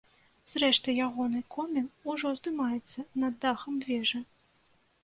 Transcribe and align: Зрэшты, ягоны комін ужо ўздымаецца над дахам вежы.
Зрэшты, 0.53 0.95
ягоны 1.07 1.41
комін 1.57 1.85
ужо 2.15 2.25
ўздымаецца 2.33 2.99
над 3.27 3.33
дахам 3.47 3.73
вежы. 3.93 4.19